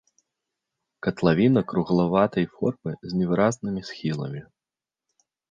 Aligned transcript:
Катлавіна 1.07 1.63
круглаватай 1.73 2.45
формы 2.55 2.91
з 3.11 3.21
невыразнымі 3.21 3.81
схіламі. 3.93 4.41